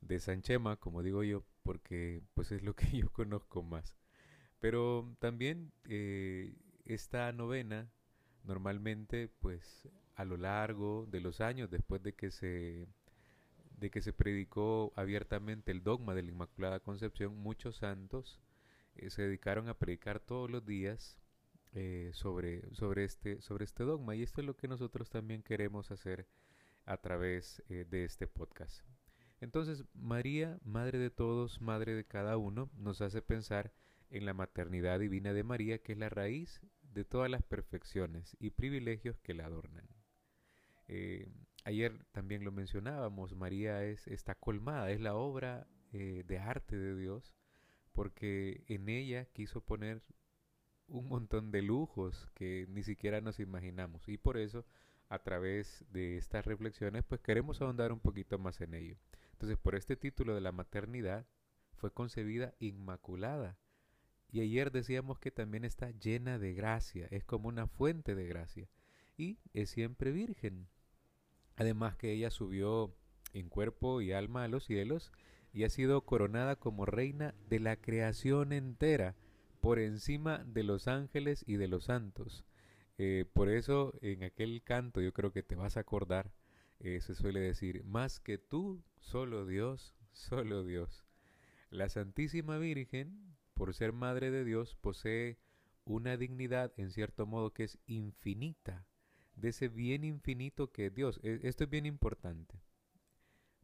de 0.00 0.18
Sanchema, 0.18 0.76
como 0.76 1.02
digo 1.02 1.22
yo, 1.22 1.44
porque 1.62 2.22
pues 2.34 2.50
es 2.50 2.62
lo 2.62 2.74
que 2.76 2.90
yo 2.96 3.10
conozco 3.12 3.62
más. 3.62 3.94
Pero 4.58 5.14
también 5.18 5.72
eh, 5.84 6.54
esta 6.84 7.30
novena 7.32 7.92
normalmente 8.44 9.28
pues 9.40 9.88
a 10.14 10.24
lo 10.24 10.36
largo 10.36 11.06
de 11.10 11.20
los 11.20 11.40
años 11.40 11.70
después 11.70 12.02
de 12.02 12.14
que 12.14 12.30
se 12.30 12.88
de 13.76 13.90
que 13.90 14.02
se 14.02 14.12
predicó 14.12 14.92
abiertamente 14.96 15.72
el 15.72 15.82
dogma 15.82 16.14
de 16.14 16.22
la 16.22 16.30
Inmaculada 16.30 16.80
Concepción, 16.80 17.36
muchos 17.36 17.76
santos 17.78 18.40
eh, 18.94 19.10
se 19.10 19.22
dedicaron 19.22 19.68
a 19.68 19.74
predicar 19.78 20.20
todos 20.20 20.48
los 20.50 20.64
días 20.64 21.21
eh, 21.72 22.10
sobre, 22.14 22.74
sobre, 22.74 23.04
este, 23.04 23.40
sobre 23.40 23.64
este 23.64 23.84
dogma. 23.84 24.14
Y 24.14 24.22
esto 24.22 24.40
es 24.40 24.46
lo 24.46 24.56
que 24.56 24.68
nosotros 24.68 25.10
también 25.10 25.42
queremos 25.42 25.90
hacer 25.90 26.26
a 26.84 26.96
través 26.98 27.62
eh, 27.68 27.84
de 27.88 28.04
este 28.04 28.26
podcast. 28.26 28.84
Entonces, 29.40 29.84
María, 29.94 30.58
Madre 30.64 30.98
de 30.98 31.10
todos, 31.10 31.60
Madre 31.60 31.94
de 31.94 32.04
cada 32.04 32.36
uno, 32.36 32.70
nos 32.76 33.00
hace 33.00 33.22
pensar 33.22 33.72
en 34.10 34.26
la 34.26 34.34
maternidad 34.34 35.00
divina 35.00 35.32
de 35.32 35.42
María, 35.42 35.78
que 35.78 35.92
es 35.92 35.98
la 35.98 36.08
raíz 36.08 36.60
de 36.82 37.04
todas 37.04 37.30
las 37.30 37.42
perfecciones 37.42 38.36
y 38.38 38.50
privilegios 38.50 39.18
que 39.20 39.34
la 39.34 39.46
adornan. 39.46 39.88
Ayer 41.64 42.04
también 42.10 42.44
lo 42.44 42.50
mencionábamos, 42.50 43.36
María 43.36 43.84
es, 43.84 44.08
está 44.08 44.34
colmada, 44.34 44.90
es 44.90 45.00
la 45.00 45.14
obra 45.14 45.68
eh, 45.92 46.24
de 46.26 46.38
arte 46.38 46.76
de 46.76 46.96
Dios, 46.96 47.36
porque 47.92 48.64
en 48.66 48.88
ella 48.88 49.26
quiso 49.26 49.60
poner 49.60 50.02
un 50.92 51.08
montón 51.08 51.50
de 51.50 51.62
lujos 51.62 52.28
que 52.34 52.66
ni 52.68 52.82
siquiera 52.82 53.20
nos 53.20 53.40
imaginamos. 53.40 54.08
Y 54.08 54.18
por 54.18 54.38
eso, 54.38 54.64
a 55.08 55.18
través 55.20 55.84
de 55.90 56.16
estas 56.16 56.44
reflexiones, 56.44 57.04
pues 57.04 57.20
queremos 57.20 57.60
ahondar 57.60 57.92
un 57.92 58.00
poquito 58.00 58.38
más 58.38 58.60
en 58.60 58.74
ello. 58.74 58.96
Entonces, 59.32 59.58
por 59.58 59.74
este 59.74 59.96
título 59.96 60.34
de 60.34 60.40
la 60.40 60.52
maternidad, 60.52 61.26
fue 61.74 61.92
concebida 61.92 62.54
inmaculada. 62.60 63.58
Y 64.30 64.40
ayer 64.40 64.70
decíamos 64.70 65.18
que 65.18 65.30
también 65.30 65.64
está 65.64 65.90
llena 65.90 66.38
de 66.38 66.54
gracia, 66.54 67.08
es 67.10 67.24
como 67.24 67.48
una 67.48 67.66
fuente 67.66 68.14
de 68.14 68.26
gracia. 68.26 68.68
Y 69.16 69.38
es 69.52 69.70
siempre 69.70 70.10
virgen, 70.10 70.68
Además 71.56 71.96
que 71.96 72.12
ella 72.12 72.30
subió 72.30 72.94
en 73.32 73.48
cuerpo 73.48 74.00
y 74.00 74.12
alma 74.12 74.44
a 74.44 74.48
los 74.48 74.64
cielos 74.64 75.12
y 75.52 75.64
ha 75.64 75.68
sido 75.68 76.04
coronada 76.04 76.56
como 76.56 76.86
reina 76.86 77.34
de 77.48 77.60
la 77.60 77.76
creación 77.76 78.52
entera, 78.52 79.14
por 79.62 79.78
encima 79.78 80.44
de 80.44 80.64
los 80.64 80.88
ángeles 80.88 81.44
y 81.46 81.56
de 81.56 81.68
los 81.68 81.84
santos. 81.84 82.44
Eh, 82.98 83.24
por 83.32 83.48
eso 83.48 83.94
en 84.02 84.24
aquel 84.24 84.60
canto 84.64 85.00
yo 85.00 85.12
creo 85.12 85.32
que 85.32 85.44
te 85.44 85.54
vas 85.54 85.76
a 85.76 85.80
acordar, 85.80 86.32
eh, 86.80 87.00
se 87.00 87.14
suele 87.14 87.38
decir, 87.38 87.84
más 87.84 88.18
que 88.18 88.38
tú, 88.38 88.82
solo 88.98 89.46
Dios, 89.46 89.94
solo 90.10 90.64
Dios. 90.64 91.04
La 91.70 91.88
Santísima 91.88 92.58
Virgen, 92.58 93.36
por 93.54 93.72
ser 93.72 93.92
Madre 93.92 94.32
de 94.32 94.44
Dios, 94.44 94.74
posee 94.80 95.38
una 95.84 96.16
dignidad 96.16 96.72
en 96.76 96.90
cierto 96.90 97.24
modo 97.24 97.52
que 97.52 97.62
es 97.62 97.78
infinita, 97.86 98.84
de 99.36 99.50
ese 99.50 99.68
bien 99.68 100.02
infinito 100.02 100.72
que 100.72 100.86
es 100.86 100.94
Dios. 100.94 101.20
E, 101.22 101.38
esto 101.44 101.62
es 101.62 101.70
bien 101.70 101.86
importante. 101.86 102.60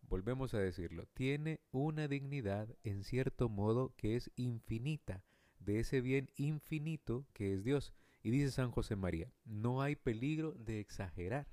Volvemos 0.03 0.55
a 0.55 0.61
decirlo. 0.61 1.07
Tiene 1.13 1.61
una 1.73 2.07
dignidad 2.07 2.69
en 2.85 3.03
cierto 3.03 3.49
modo 3.49 3.95
que 3.97 4.15
es 4.15 4.31
infinita, 4.37 5.25
de 5.69 5.81
ese 5.81 6.01
bien 6.01 6.31
infinito 6.37 7.27
que 7.35 7.53
es 7.53 7.63
Dios. 7.63 7.93
Y 8.23 8.31
dice 8.31 8.51
San 8.51 8.71
José 8.71 8.97
María, 8.97 9.31
no 9.45 9.83
hay 9.83 9.97
peligro 9.97 10.53
de 10.53 10.81
exagerar. 10.81 11.47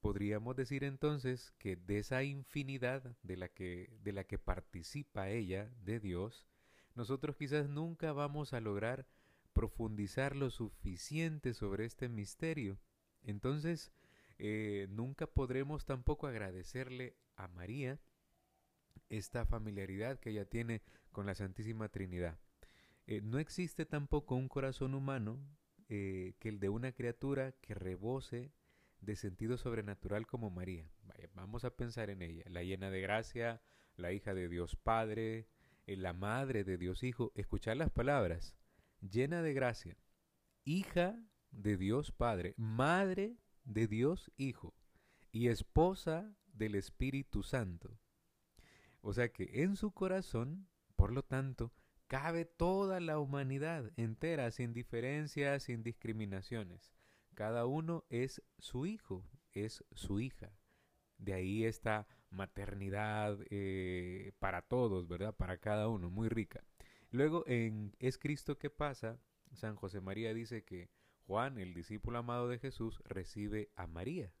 Podríamos 0.00 0.54
decir 0.54 0.84
entonces 0.84 1.52
que 1.58 1.74
de 1.74 1.98
esa 1.98 2.22
infinidad 2.22 3.16
de 3.24 3.36
la 3.36 3.48
que, 3.48 3.98
de 4.04 4.12
la 4.12 4.22
que 4.22 4.38
participa 4.38 5.30
ella, 5.30 5.68
de 5.82 5.98
Dios, 5.98 6.46
nosotros 6.94 7.34
quizás 7.34 7.68
nunca 7.68 8.12
vamos 8.12 8.52
a 8.52 8.60
lograr 8.60 9.08
profundizar 9.52 10.36
lo 10.36 10.50
suficiente 10.50 11.54
sobre 11.54 11.86
este 11.86 12.08
misterio. 12.08 12.78
Entonces, 13.24 13.90
eh, 14.38 14.86
nunca 14.90 15.26
podremos 15.26 15.86
tampoco 15.86 16.28
agradecerle 16.28 17.16
a 17.34 17.48
María 17.48 17.98
esta 19.08 19.44
familiaridad 19.44 20.20
que 20.20 20.30
ella 20.30 20.44
tiene 20.44 20.82
con 21.10 21.26
la 21.26 21.34
Santísima 21.34 21.88
Trinidad. 21.88 22.38
Eh, 23.06 23.20
no 23.22 23.38
existe 23.38 23.86
tampoco 23.86 24.34
un 24.34 24.48
corazón 24.48 24.94
humano 24.94 25.38
eh, 25.88 26.34
que 26.40 26.48
el 26.48 26.58
de 26.58 26.68
una 26.68 26.92
criatura 26.92 27.52
que 27.60 27.74
rebose 27.74 28.52
de 29.00 29.14
sentido 29.14 29.56
sobrenatural 29.56 30.26
como 30.26 30.50
María. 30.50 30.90
vamos 31.34 31.64
a 31.64 31.76
pensar 31.76 32.10
en 32.10 32.22
ella, 32.22 32.44
la 32.48 32.62
llena 32.62 32.90
de 32.90 33.00
gracia, 33.00 33.62
la 33.94 34.12
hija 34.12 34.34
de 34.34 34.48
Dios 34.48 34.74
Padre, 34.76 35.48
la 35.86 36.12
madre 36.12 36.64
de 36.64 36.76
Dios 36.76 37.04
Hijo. 37.04 37.30
Escuchar 37.34 37.76
las 37.76 37.90
palabras 37.90 38.56
llena 39.00 39.42
de 39.42 39.54
gracia, 39.54 39.96
hija 40.64 41.16
de 41.50 41.76
Dios 41.76 42.10
Padre, 42.10 42.54
madre 42.56 43.36
de 43.64 43.86
Dios 43.86 44.32
Hijo 44.36 44.74
y 45.30 45.48
esposa 45.48 46.34
del 46.46 46.74
Espíritu 46.74 47.42
Santo. 47.42 48.00
O 49.00 49.12
sea 49.12 49.32
que 49.32 49.62
en 49.62 49.76
su 49.76 49.92
corazón, 49.92 50.68
por 50.96 51.12
lo 51.12 51.22
tanto, 51.22 51.72
cabe 52.06 52.44
toda 52.44 53.00
la 53.00 53.18
humanidad 53.18 53.90
entera, 53.96 54.50
sin 54.50 54.72
diferencias, 54.72 55.64
sin 55.64 55.82
discriminaciones. 55.82 56.92
Cada 57.34 57.66
uno 57.66 58.04
es 58.08 58.42
su 58.58 58.86
hijo, 58.86 59.24
es 59.52 59.84
su 59.92 60.20
hija. 60.20 60.52
De 61.18 61.34
ahí 61.34 61.64
esta 61.64 62.06
maternidad 62.30 63.38
eh, 63.50 64.32
para 64.38 64.62
todos, 64.62 65.08
¿verdad? 65.08 65.34
Para 65.34 65.58
cada 65.58 65.88
uno, 65.88 66.10
muy 66.10 66.28
rica. 66.28 66.64
Luego 67.10 67.44
en 67.46 67.94
Es 67.98 68.18
Cristo 68.18 68.58
que 68.58 68.70
pasa, 68.70 69.18
San 69.52 69.76
José 69.76 70.00
María 70.00 70.34
dice 70.34 70.64
que 70.64 70.90
Juan, 71.26 71.58
el 71.58 71.74
discípulo 71.74 72.18
amado 72.18 72.48
de 72.48 72.58
Jesús, 72.58 73.00
recibe 73.04 73.70
a 73.74 73.86
María. 73.86 74.32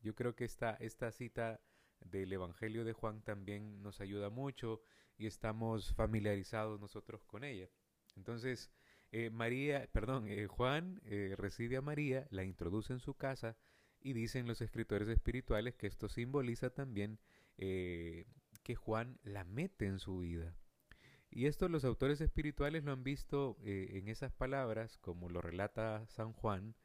Yo 0.00 0.14
creo 0.14 0.34
que 0.34 0.44
esta, 0.44 0.74
esta 0.80 1.12
cita 1.12 1.60
del 2.00 2.32
Evangelio 2.32 2.84
de 2.84 2.92
Juan 2.92 3.22
también 3.22 3.82
nos 3.82 4.00
ayuda 4.00 4.30
mucho 4.30 4.80
y 5.18 5.26
estamos 5.26 5.92
familiarizados 5.94 6.80
nosotros 6.80 7.24
con 7.24 7.44
ella. 7.44 7.68
Entonces, 8.16 8.70
eh, 9.10 9.30
María, 9.30 9.88
perdón, 9.92 10.28
eh, 10.28 10.46
Juan 10.46 11.00
eh, 11.04 11.34
recibe 11.36 11.76
a 11.76 11.82
María, 11.82 12.26
la 12.30 12.44
introduce 12.44 12.92
en 12.92 13.00
su 13.00 13.14
casa 13.14 13.56
Y 14.00 14.12
dicen 14.12 14.46
los 14.46 14.60
escritores 14.60 15.08
espirituales 15.08 15.74
que 15.74 15.88
esto 15.88 16.08
simboliza 16.08 16.70
también 16.70 17.18
que 17.56 18.74
Juan 18.76 19.18
la 19.24 19.42
mete 19.44 19.86
en 19.86 19.98
su 19.98 20.18
vida. 20.18 20.54
Y 21.30 21.46
esto 21.46 21.68
los 21.68 21.84
autores 21.84 22.20
espirituales 22.20 22.84
lo 22.84 22.92
han 22.92 23.02
visto 23.02 23.56
en 23.64 24.06
esas 24.06 24.32
palabras, 24.32 24.98
como 24.98 25.28
lo 25.28 25.40
relata 25.40 26.06
San 26.06 26.32
Juan, 26.32 26.76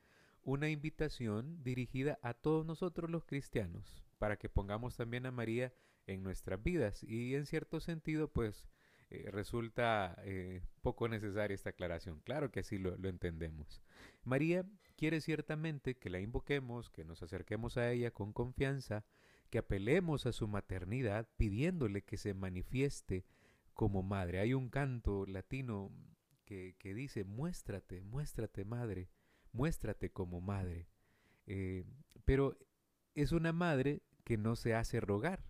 una 0.44 0.70
invitación 0.70 1.64
dirigida 1.64 2.18
a 2.24 2.34
todos 2.34 2.66
nosotros 2.66 3.12
los 3.12 3.26
cristianos, 3.26 4.04
para 4.24 4.38
que 4.38 4.48
pongamos 4.48 4.96
también 4.96 5.26
a 5.26 5.32
María 5.32 5.74
en 6.08 6.24
nuestras 6.24 6.64
vidas. 6.64 7.04
Y 7.04 7.36
en 7.36 7.46
cierto 7.46 7.82
sentido, 7.82 8.30
pues 8.30 8.70
eh, 9.10 9.30
resulta 9.30 10.16
eh, 10.20 10.62
poco 10.82 11.10
necesaria 11.10 11.54
esta 11.54 11.72
aclaración. 11.72 12.22
Claro 12.22 12.50
que 12.50 12.62
así 12.62 12.78
lo, 12.78 12.96
entendemos. 13.06 13.82
María 14.24 14.66
quiere 14.96 15.20
ciertamente 15.20 15.96
que 15.96 16.10
la 16.10 16.22
invoquemos, 16.22 16.90
que 16.90 17.04
nos 17.04 17.22
acerquemos 17.22 17.76
a 17.76 17.92
ella 17.92 18.12
con 18.12 18.32
confianza, 18.32 19.04
que 19.50 19.58
apelemos 19.58 20.26
a 20.26 20.32
su 20.32 20.48
maternidad 20.48 21.28
pidiéndole 21.36 22.04
que 22.04 22.16
se 22.16 22.34
manifieste 22.34 23.26
como 23.74 24.04
madre. 24.04 24.40
Hay 24.40 24.54
un 24.54 24.70
canto 24.70 25.26
latino 25.26 25.92
que, 26.46 26.78
que 26.80 26.94
dice, 26.94 27.26
muéstrate, 27.26 28.00
muéstrate 28.00 28.64
madre, 28.64 29.10
muéstrate 29.52 30.14
como 30.14 30.40
madre. 30.40 30.88
Eh, 31.46 31.84
pero 32.24 32.58
es 33.16 33.34
una 33.34 33.52
madre 33.52 34.02
que 34.24 34.38
no 34.38 34.56
se 34.56 34.76
hace 34.76 35.00
rogar, 35.00 35.44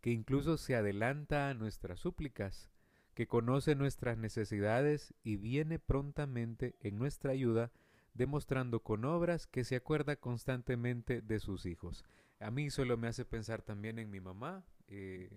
que 0.00 0.10
incluso 0.10 0.56
se 0.56 0.74
adelanta 0.74 1.48
a 1.48 1.54
nuestras 1.54 2.00
súplicas, 2.00 2.70
que 3.14 3.26
conoce 3.26 3.74
nuestras 3.74 4.16
necesidades 4.18 5.14
y 5.22 5.36
viene 5.36 5.78
prontamente 5.78 6.76
en 6.80 6.98
nuestra 6.98 7.32
ayuda, 7.32 7.70
demostrando 8.14 8.80
con 8.80 9.04
obras 9.04 9.46
que 9.46 9.64
se 9.64 9.76
acuerda 9.76 10.16
constantemente 10.16 11.22
de 11.22 11.38
sus 11.40 11.66
hijos. 11.66 12.04
A 12.40 12.50
mí 12.50 12.70
solo 12.70 12.96
me 12.96 13.08
hace 13.08 13.24
pensar 13.24 13.62
también 13.62 13.98
en 13.98 14.10
mi 14.10 14.20
mamá, 14.20 14.64
eh, 14.88 15.30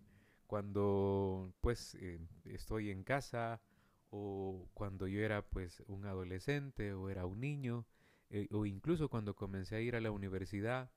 cuando 0.47 1.53
pues 1.61 1.95
eh, 1.95 2.19
estoy 2.45 2.91
en 2.91 3.03
casa 3.03 3.61
o 4.09 4.67
cuando 4.73 5.07
yo 5.07 5.19
era 5.19 5.41
pues 5.41 5.83
un 5.87 6.05
adolescente 6.05 6.93
o 6.93 7.09
era 7.09 7.25
un 7.25 7.39
niño 7.39 7.85
eh, 8.29 8.47
o 8.51 8.65
incluso 8.65 9.09
cuando 9.09 9.35
comencé 9.35 9.75
a 9.75 9.81
ir 9.81 9.95
a 9.95 10.01
la 10.01 10.11
universidad, 10.11 10.89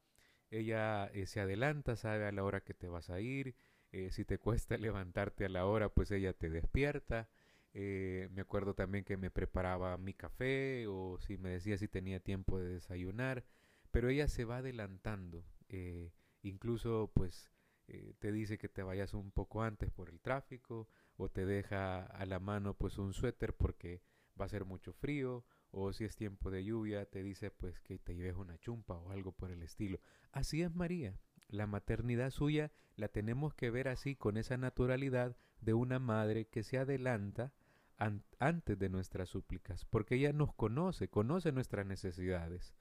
ella 0.51 1.11
se 1.27 1.41
adelanta, 1.41 1.97
sabe 1.97 2.27
a 2.27 2.33
la 2.33 2.45
hora 2.45 2.61
que 2.63 2.75
te 2.75 2.89
vas 2.89 3.11
a 3.11 3.21
ir, 3.21 3.55
si 4.11 4.25
te 4.25 4.39
cuesta 4.39 4.77
levantarte 4.79 5.45
a 5.45 5.49
la 5.49 5.67
hora, 5.67 5.89
pues 5.91 6.11
ella 6.11 6.33
te 6.33 6.51
despierta. 6.51 7.29
me 7.75 8.41
acuerdo 8.41 8.75
también 8.75 9.05
que 9.05 9.17
me 9.17 9.31
preparaba 9.31 9.97
mi 9.99 10.15
café 10.15 10.87
o 10.89 11.19
si 11.21 11.39
me 11.39 11.51
decía 11.51 11.79
si 11.79 11.89
tenía 11.89 12.21
tiempo 12.21 12.59
de 12.59 12.69
desayunar, 12.75 13.45
pero 13.91 14.09
ella 14.09 14.29
se 14.29 14.45
va 14.45 14.59
adelantando 14.59 15.45
eh, 15.69 16.13
incluso 16.43 17.11
pues 17.15 17.51
eh, 17.89 18.15
te 18.19 18.33
dice 18.33 18.59
que 18.59 18.69
te 18.69 18.83
vayas 18.83 19.15
un 19.15 19.31
poco 19.31 19.63
antes 19.63 19.91
por 19.91 20.09
el 20.09 20.21
tráfico 20.21 20.89
o 21.17 21.29
te 21.29 21.45
deja 21.45 22.05
a 22.07 22.27
la 22.27 22.39
mano 22.39 22.75
pues 22.75 22.99
un 22.99 23.13
suéter 23.13 23.55
porque 23.55 24.03
va 24.41 24.47
a 24.47 24.49
ser 24.49 24.65
mucho 24.65 24.93
frío 24.93 25.45
o 25.71 25.93
si 25.93 26.05
es 26.05 26.17
tiempo 26.17 26.51
de 26.51 26.65
lluvia 26.65 27.07
te 27.07 27.23
dice 27.23 27.51
pues 27.51 27.81
que 27.81 27.99
te 27.99 28.15
lleves 28.15 28.37
una 28.37 28.59
chumpa 28.59 28.95
o 28.95 29.11
algo 29.11 29.33
por 29.33 29.51
el 29.51 29.63
estilo. 29.63 30.01
Así 30.33 30.63
es 30.63 30.75
María. 30.75 31.19
La 31.49 31.67
maternidad 31.67 32.31
suya 32.31 32.73
la 32.97 33.09
tenemos 33.09 33.55
que 33.55 33.71
ver 33.71 33.89
así 33.89 34.17
con 34.17 34.37
esa 34.37 34.57
naturalidad 34.57 35.37
de 35.61 35.75
una 35.75 35.99
madre 35.99 36.47
que 36.47 36.63
se 36.63 36.79
adelanta 36.79 37.53
antes 38.39 38.79
de 38.79 38.89
nuestras 38.89 39.29
súplicas, 39.29 39.85
porque 39.85 40.15
ella 40.15 40.33
nos 40.33 40.55
conoce, 40.55 41.09
conoce 41.09 41.51
nuestras 41.51 41.85
necesidades 41.85 42.75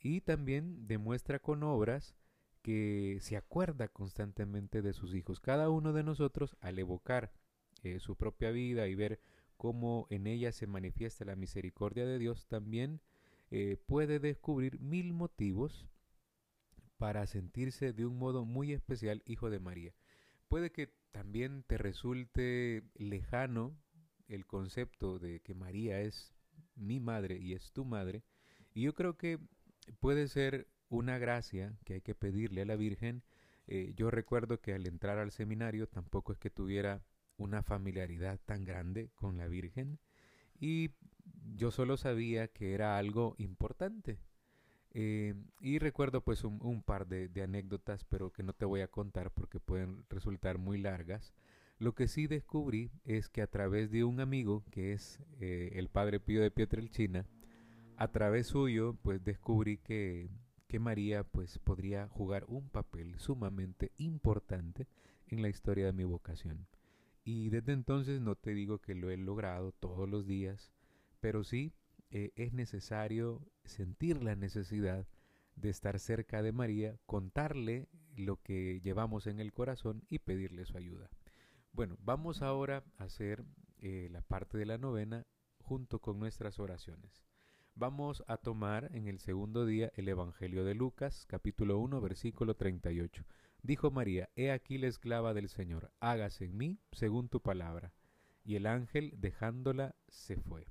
y 0.00 0.22
también 0.22 0.88
demuestra 0.88 1.38
con 1.38 1.62
obras 1.62 2.16
que 2.62 3.18
se 3.20 3.36
acuerda 3.36 3.86
constantemente 3.86 4.82
de 4.82 4.92
sus 4.92 5.14
hijos. 5.14 5.38
Cada 5.38 5.70
uno 5.70 5.92
de 5.92 6.02
nosotros, 6.02 6.56
al 6.60 6.78
evocar 6.80 7.32
eh, 7.84 8.00
su 8.00 8.16
propia 8.16 8.50
vida 8.50 8.88
y 8.88 8.96
ver 8.96 9.20
cómo 9.56 10.06
en 10.10 10.26
ella 10.26 10.52
se 10.52 10.66
manifiesta 10.66 11.24
la 11.24 11.36
misericordia 11.36 12.04
de 12.04 12.18
Dios, 12.18 12.46
también 12.46 13.00
eh, 13.50 13.76
puede 13.86 14.18
descubrir 14.18 14.80
mil 14.80 15.12
motivos 15.12 15.86
para 16.98 17.26
sentirse 17.26 17.92
de 17.92 18.06
un 18.06 18.18
modo 18.18 18.44
muy 18.44 18.72
especial 18.72 19.22
hijo 19.26 19.50
de 19.50 19.60
María. 19.60 19.94
Puede 20.48 20.72
que 20.72 20.92
también 21.12 21.62
te 21.64 21.78
resulte 21.78 22.82
lejano 22.94 23.76
el 24.28 24.46
concepto 24.46 25.18
de 25.18 25.40
que 25.40 25.54
María 25.54 26.00
es 26.00 26.34
mi 26.74 27.00
madre 27.00 27.38
y 27.38 27.54
es 27.54 27.72
tu 27.72 27.84
madre, 27.84 28.22
y 28.74 28.82
yo 28.82 28.94
creo 28.94 29.16
que 29.16 29.38
puede 30.00 30.28
ser 30.28 30.68
una 30.88 31.18
gracia 31.18 31.76
que 31.84 31.94
hay 31.94 32.00
que 32.00 32.14
pedirle 32.14 32.62
a 32.62 32.66
la 32.66 32.76
Virgen. 32.76 33.22
Eh, 33.66 33.92
yo 33.96 34.10
recuerdo 34.10 34.60
que 34.60 34.74
al 34.74 34.86
entrar 34.86 35.18
al 35.18 35.32
seminario 35.32 35.88
tampoco 35.88 36.32
es 36.32 36.38
que 36.38 36.50
tuviera 36.50 37.02
una 37.36 37.62
familiaridad 37.62 38.40
tan 38.44 38.64
grande 38.64 39.10
con 39.14 39.36
la 39.36 39.48
Virgen 39.48 39.98
y 40.58 40.90
yo 41.54 41.70
solo 41.70 41.96
sabía 41.96 42.48
que 42.48 42.74
era 42.74 42.98
algo 42.98 43.34
importante. 43.38 44.18
Eh, 44.98 45.34
y 45.60 45.78
recuerdo 45.78 46.22
pues 46.22 46.44
un, 46.44 46.82
par 46.82 47.06
de, 47.06 47.30
anécdotas, 47.42 48.04
pero 48.04 48.32
que 48.32 48.42
no 48.42 48.54
te 48.54 48.64
voy 48.64 48.80
a 48.80 48.88
contar 48.88 49.30
porque 49.30 49.60
pueden 49.60 50.04
resultar 50.08 50.58
muy 50.58 50.78
largas. 50.78 51.34
Lo 51.78 51.94
que 51.94 52.08
sí 52.08 52.26
descubrí 52.26 52.90
es 53.04 53.28
que 53.28 53.42
a 53.42 53.46
través 53.46 53.90
de 53.90 54.04
un 54.04 54.20
amigo, 54.20 54.64
que 54.70 54.92
es 54.92 55.20
eh, 55.40 55.72
el 55.74 55.88
padre 55.88 56.20
Pío 56.20 56.40
de 56.40 56.50
Pietrelcina, 56.50 57.26
a 57.98 58.08
través 58.08 58.46
suyo 58.46 58.96
pues 59.02 59.22
descubrí 59.22 59.78
que 59.78 60.30
que 60.66 60.78
María 60.78 61.24
pues 61.24 61.58
podría 61.58 62.08
jugar 62.08 62.44
un 62.48 62.68
papel 62.68 63.18
sumamente 63.18 63.92
importante 63.98 64.86
en 65.28 65.42
la 65.42 65.48
historia 65.48 65.86
de 65.86 65.92
mi 65.92 66.04
vocación. 66.04 66.66
Y 67.26 67.50
desde 67.50 67.72
entonces 67.72 68.20
no 68.20 68.36
te 68.36 68.54
digo 68.54 68.78
que 68.78 68.94
lo 68.94 69.10
he 69.10 69.16
logrado 69.16 69.72
todos 69.72 70.08
los 70.08 70.28
días, 70.28 70.70
pero 71.18 71.42
sí 71.42 71.74
eh, 72.08 72.30
es 72.36 72.52
necesario 72.52 73.42
sentir 73.64 74.22
la 74.22 74.36
necesidad 74.36 75.08
de 75.56 75.70
estar 75.70 75.98
cerca 75.98 76.40
de 76.40 76.52
María, 76.52 77.00
contarle 77.04 77.88
lo 78.14 78.40
que 78.42 78.80
llevamos 78.80 79.26
en 79.26 79.40
el 79.40 79.52
corazón 79.52 80.04
y 80.08 80.20
pedirle 80.20 80.66
su 80.66 80.76
ayuda. 80.76 81.10
Bueno, 81.72 81.96
vamos 82.00 82.42
ahora 82.42 82.84
a 82.96 83.04
hacer 83.04 83.44
eh, 83.78 84.08
la 84.12 84.22
parte 84.22 84.56
de 84.56 84.66
la 84.66 84.78
novena 84.78 85.26
junto 85.58 85.98
con 85.98 86.20
nuestras 86.20 86.60
oraciones. 86.60 87.24
Vamos 87.74 88.22
a 88.28 88.36
tomar 88.36 88.88
en 88.94 89.08
el 89.08 89.18
segundo 89.18 89.66
día 89.66 89.90
el 89.96 90.08
Evangelio 90.08 90.64
de 90.64 90.76
Lucas, 90.76 91.26
capítulo 91.26 91.76
1, 91.80 92.00
versículo 92.00 92.54
38. 92.54 93.24
Dijo 93.66 93.90
María, 93.90 94.28
He 94.36 94.52
aquí 94.52 94.78
la 94.78 94.86
esclava 94.86 95.34
del 95.34 95.48
Señor, 95.48 95.90
hágase 95.98 96.44
en 96.44 96.56
mí 96.56 96.78
según 96.92 97.28
tu 97.28 97.40
palabra. 97.40 97.92
Y 98.44 98.54
el 98.54 98.64
ángel, 98.64 99.12
dejándola, 99.16 99.96
se 100.06 100.36
fue. 100.36 100.68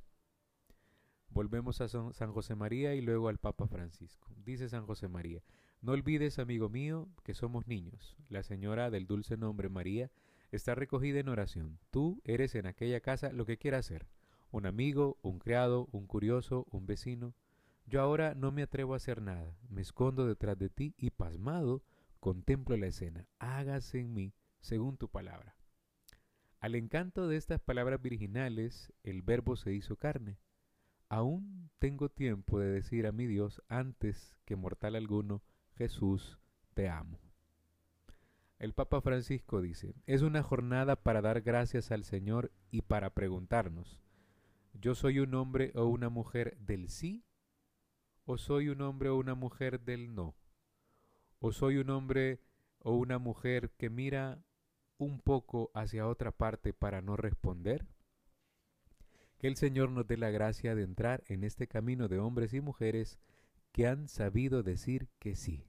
Volvemos 1.27 1.81
a 1.81 1.89
San 1.89 2.31
José 2.31 2.55
María 2.55 2.95
y 2.95 3.01
luego 3.01 3.27
al 3.27 3.37
Papa 3.37 3.67
Francisco. 3.67 4.33
Dice 4.45 4.69
San 4.69 4.85
José 4.85 5.09
María, 5.09 5.43
No 5.81 5.91
olvides, 5.91 6.39
amigo 6.39 6.69
mío, 6.69 7.09
que 7.25 7.33
somos 7.33 7.67
niños. 7.67 8.15
La 8.29 8.43
señora 8.43 8.89
del 8.89 9.07
dulce 9.07 9.35
nombre 9.35 9.67
María 9.67 10.09
está 10.51 10.73
recogida 10.73 11.19
en 11.19 11.27
oración. 11.27 11.79
Tú 11.91 12.21
eres 12.23 12.55
en 12.55 12.65
aquella 12.65 13.01
casa 13.01 13.33
lo 13.33 13.45
que 13.45 13.57
quiera 13.57 13.79
hacer 13.79 14.07
un 14.51 14.65
amigo, 14.65 15.17
un 15.21 15.37
criado, 15.37 15.89
un 15.91 16.07
curioso, 16.07 16.65
un 16.71 16.85
vecino. 16.85 17.33
Yo 17.87 17.99
ahora 17.99 18.35
no 18.35 18.53
me 18.53 18.61
atrevo 18.63 18.93
a 18.93 18.97
hacer 18.97 19.21
nada, 19.21 19.57
me 19.67 19.81
escondo 19.81 20.25
detrás 20.25 20.57
de 20.57 20.69
ti 20.69 20.93
y 20.97 21.09
pasmado 21.09 21.83
contemplo 22.25 22.75
la 22.75 22.87
escena. 22.87 23.27
Hágase 23.37 23.99
en 23.99 24.11
mí 24.15 24.33
según 24.59 24.97
tu 24.97 25.09
palabra. 25.09 25.55
Al 26.59 26.73
encanto 26.73 27.27
de 27.27 27.37
estas 27.37 27.61
palabras 27.61 28.01
virginales, 28.01 28.91
el 29.03 29.21
verbo 29.21 29.55
se 29.55 29.73
hizo 29.73 29.97
carne. 29.97 30.39
Aún 31.07 31.69
tengo 31.77 32.09
tiempo 32.09 32.57
de 32.57 32.65
decir 32.65 33.05
a 33.05 33.11
mi 33.11 33.27
Dios 33.27 33.61
antes 33.67 34.35
que 34.43 34.55
mortal 34.55 34.95
alguno, 34.95 35.43
Jesús, 35.75 36.39
te 36.73 36.89
amo. 36.89 37.19
El 38.57 38.73
Papa 38.73 39.01
Francisco 39.01 39.61
dice, 39.61 39.93
es 40.07 40.23
una 40.23 40.41
jornada 40.41 40.95
para 40.95 41.21
dar 41.21 41.41
gracias 41.41 41.91
al 41.91 42.05
Señor 42.05 42.51
y 42.71 42.81
para 42.81 43.11
preguntarnos, 43.11 44.01
¿Yo 44.73 44.95
soy 44.95 45.19
un 45.19 45.35
hombre 45.35 45.73
o 45.75 45.85
una 45.85 46.09
mujer 46.09 46.57
del 46.57 46.89
sí? 46.89 47.23
¿O 48.23 48.39
soy 48.39 48.69
un 48.69 48.81
hombre 48.81 49.09
o 49.09 49.15
una 49.15 49.35
mujer 49.35 49.81
del 49.81 50.15
no? 50.15 50.35
¿O 51.47 51.51
soy 51.51 51.77
un 51.77 51.91
hombre 51.91 52.39
o 52.79 52.95
una 52.95 53.19
mujer 53.19 53.69
que 53.77 53.91
mira 53.91 54.43
un 54.97 55.19
poco 55.19 55.69
hacia 55.75 56.07
otra 56.07 56.31
parte 56.31 56.73
para 56.73 57.03
no 57.03 57.17
responder? 57.17 57.85
Que 59.37 59.45
el 59.45 59.55
Señor 59.55 59.91
nos 59.91 60.07
dé 60.07 60.17
la 60.17 60.31
gracia 60.31 60.73
de 60.73 60.81
entrar 60.81 61.23
en 61.27 61.43
este 61.43 61.67
camino 61.67 62.07
de 62.07 62.17
hombres 62.17 62.55
y 62.55 62.61
mujeres 62.61 63.19
que 63.73 63.85
han 63.85 64.07
sabido 64.07 64.63
decir 64.63 65.07
que 65.19 65.35
sí. 65.35 65.67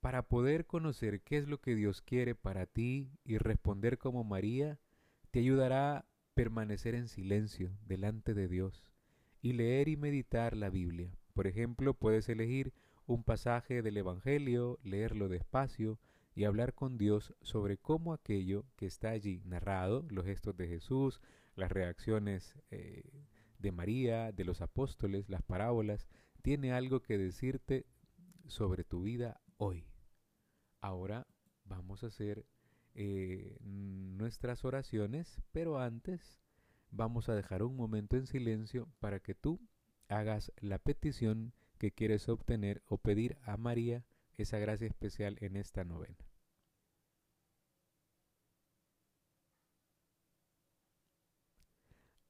Para 0.00 0.26
poder 0.26 0.66
conocer 0.66 1.20
qué 1.20 1.36
es 1.36 1.46
lo 1.46 1.60
que 1.60 1.76
Dios 1.76 2.02
quiere 2.02 2.34
para 2.34 2.66
ti 2.66 3.12
y 3.22 3.38
responder 3.38 3.96
como 3.96 4.24
María, 4.24 4.80
te 5.30 5.38
ayudará 5.38 6.04
permanecer 6.34 6.96
en 6.96 7.06
silencio 7.06 7.78
delante 7.86 8.34
de 8.34 8.48
Dios 8.48 8.82
y 9.40 9.52
leer 9.52 9.86
y 9.86 9.96
meditar 9.96 10.56
la 10.56 10.68
Biblia, 10.68 11.16
Por 11.32 11.46
ejemplo, 11.46 11.94
puedes 11.94 12.28
elegir 12.28 12.72
un 13.08 13.24
pasaje 13.24 13.80
del 13.80 13.96
Evangelio, 13.96 14.78
leerlo 14.82 15.30
despacio 15.30 15.98
y 16.34 16.44
hablar 16.44 16.74
con 16.74 16.98
Dios 16.98 17.34
sobre 17.40 17.78
cómo 17.78 18.12
aquello 18.12 18.66
que 18.76 18.84
está 18.84 19.08
allí 19.08 19.40
narrado, 19.46 20.04
los 20.10 20.26
gestos 20.26 20.56
de 20.58 20.68
Jesús, 20.68 21.20
las 21.56 21.72
reacciones 21.72 22.54
eh, 22.70 23.24
de 23.58 23.72
María, 23.72 24.30
de 24.30 24.44
los 24.44 24.60
apóstoles, 24.60 25.30
las 25.30 25.42
parábolas, 25.42 26.06
tiene 26.42 26.72
algo 26.72 27.00
que 27.00 27.16
decirte 27.16 27.86
sobre 28.46 28.84
tu 28.84 29.02
vida 29.02 29.40
hoy. 29.56 29.86
Ahora 30.82 31.26
vamos 31.64 32.04
a 32.04 32.08
hacer 32.08 32.44
eh, 32.94 33.56
nuestras 33.62 34.66
oraciones, 34.66 35.40
pero 35.50 35.78
antes 35.78 36.42
vamos 36.90 37.30
a 37.30 37.34
dejar 37.34 37.62
un 37.62 37.74
momento 37.74 38.18
en 38.18 38.26
silencio 38.26 38.86
para 39.00 39.18
que 39.18 39.34
tú 39.34 39.60
hagas 40.08 40.52
la 40.60 40.78
petición 40.78 41.54
que 41.78 41.92
quieres 41.92 42.28
obtener 42.28 42.82
o 42.86 42.98
pedir 42.98 43.38
a 43.42 43.56
María 43.56 44.04
esa 44.36 44.58
gracia 44.58 44.86
especial 44.86 45.36
en 45.40 45.56
esta 45.56 45.84
novena. 45.84 46.16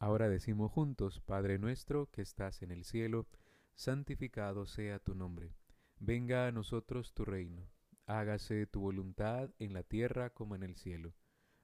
Ahora 0.00 0.28
decimos 0.28 0.70
juntos, 0.70 1.20
Padre 1.20 1.58
nuestro 1.58 2.06
que 2.10 2.22
estás 2.22 2.62
en 2.62 2.70
el 2.70 2.84
cielo, 2.84 3.26
santificado 3.74 4.66
sea 4.66 5.00
tu 5.00 5.16
nombre. 5.16 5.54
Venga 5.98 6.46
a 6.46 6.52
nosotros 6.52 7.12
tu 7.14 7.24
reino. 7.24 7.68
Hágase 8.06 8.66
tu 8.66 8.80
voluntad 8.80 9.50
en 9.58 9.72
la 9.72 9.82
tierra 9.82 10.30
como 10.30 10.54
en 10.54 10.62
el 10.62 10.76
cielo. 10.76 11.14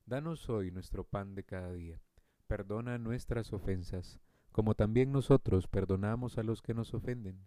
Danos 0.05 0.51
hoy 0.51 0.73
nuestro 0.73 1.05
pan 1.05 1.35
de 1.35 1.45
cada 1.45 1.73
día. 1.73 2.03
Perdona 2.49 2.99
nuestras 2.99 3.53
ofensas, 3.53 4.21
como 4.51 4.75
también 4.75 5.13
nosotros 5.13 5.69
perdonamos 5.69 6.37
a 6.37 6.43
los 6.43 6.61
que 6.61 6.75
nos 6.75 6.93
ofenden. 6.93 7.47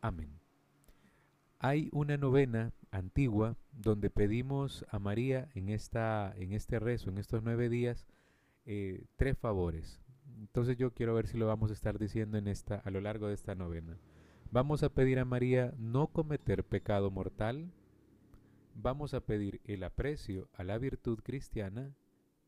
Amén. 0.00 0.40
Hay 1.58 1.90
una 1.92 2.16
novena 2.16 2.72
antigua 2.90 3.56
donde 3.72 4.08
pedimos 4.08 4.86
a 4.90 4.98
María 4.98 5.50
en, 5.54 5.68
esta, 5.68 6.32
en 6.36 6.52
este 6.52 6.78
rezo, 6.78 7.10
en 7.10 7.18
estos 7.18 7.42
nueve 7.42 7.68
días, 7.68 8.06
eh, 8.64 9.04
tres 9.16 9.36
favores. 9.36 10.00
Entonces 10.38 10.78
yo 10.78 10.94
quiero 10.94 11.14
ver 11.14 11.26
si 11.26 11.36
lo 11.36 11.46
vamos 11.46 11.70
a 11.70 11.74
estar 11.74 11.98
diciendo 11.98 12.38
en 12.38 12.48
esta, 12.48 12.76
a 12.76 12.90
lo 12.90 13.02
largo 13.02 13.28
de 13.28 13.34
esta 13.34 13.54
novena. 13.54 13.98
Vamos 14.50 14.82
a 14.82 14.88
pedir 14.88 15.18
a 15.18 15.26
María 15.26 15.74
no 15.78 16.06
cometer 16.06 16.64
pecado 16.64 17.10
mortal. 17.10 17.70
Vamos 18.74 19.12
a 19.12 19.20
pedir 19.20 19.60
el 19.64 19.84
aprecio 19.84 20.48
a 20.54 20.64
la 20.64 20.78
virtud 20.78 21.20
cristiana 21.22 21.94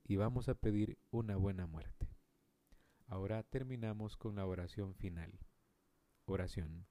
y 0.04 0.16
vamos 0.16 0.48
a 0.48 0.54
pedir 0.54 0.96
una 1.10 1.36
buena 1.36 1.66
muerte. 1.66 2.08
Ahora 3.08 3.42
terminamos 3.42 4.16
con 4.16 4.36
la 4.36 4.46
oración 4.46 4.94
final. 4.94 5.38
Oración. 6.24 6.86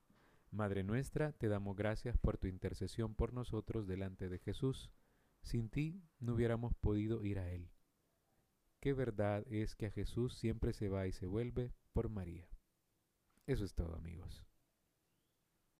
Madre 0.52 0.84
nuestra, 0.84 1.32
te 1.32 1.48
damos 1.48 1.74
gracias 1.76 2.18
por 2.18 2.36
tu 2.36 2.46
intercesión 2.46 3.14
por 3.14 3.32
nosotros 3.32 3.86
delante 3.86 4.28
de 4.28 4.38
Jesús. 4.38 4.90
Sin 5.40 5.70
ti 5.70 6.04
no 6.18 6.34
hubiéramos 6.34 6.74
podido 6.74 7.24
ir 7.24 7.38
a 7.38 7.50
Él. 7.50 7.70
Qué 8.78 8.92
verdad 8.92 9.44
es 9.46 9.74
que 9.74 9.86
a 9.86 9.90
Jesús 9.90 10.34
siempre 10.34 10.74
se 10.74 10.90
va 10.90 11.06
y 11.06 11.12
se 11.12 11.26
vuelve 11.26 11.72
por 11.94 12.10
María. 12.10 12.50
Eso 13.46 13.64
es 13.64 13.74
todo 13.74 13.96
amigos. 13.96 14.44